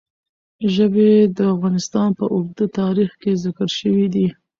ژبې 0.73 1.11
د 1.35 1.37
افغانستان 1.53 2.09
په 2.19 2.25
اوږده 2.33 2.65
تاریخ 2.79 3.11
کې 3.21 3.31
ذکر 3.43 3.69
شوي 3.79 4.07
دي. 4.13 4.27